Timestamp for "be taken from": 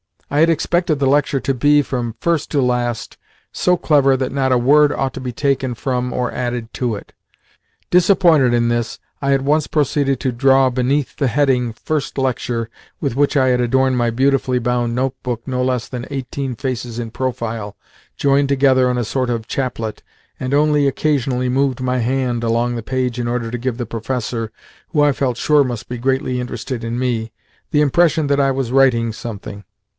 5.19-6.13